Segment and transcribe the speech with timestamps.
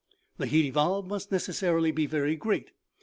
[0.39, 2.71] "The heat evolved must necessarily be very great.